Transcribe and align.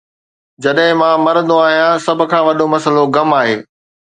جڏهن 0.65 0.91
مان 1.01 1.15
مرندو 1.25 1.55
آهيان، 1.65 2.01
سڀ 2.05 2.19
کان 2.31 2.41
وڏو 2.47 2.65
مسئلو 2.73 3.03
غم 3.15 3.29
آهي 3.41 3.55